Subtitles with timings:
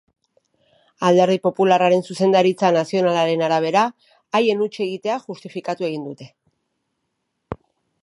[1.09, 3.85] Alderdi popularraren zuzendaritza nazionalaren arabera,
[4.41, 6.33] haien huts egitea justifikatu egin dute.